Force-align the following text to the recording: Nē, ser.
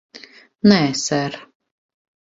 Nē, 0.71 0.79
ser. 1.03 1.39